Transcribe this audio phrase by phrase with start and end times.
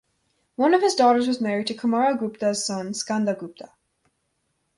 [0.55, 3.69] One of his daughters was married to Kumara Gupta's son Skanda Gupta.